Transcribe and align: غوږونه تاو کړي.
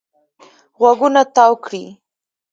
غوږونه 0.79 1.21
تاو 1.35 1.53
کړي. 1.65 1.83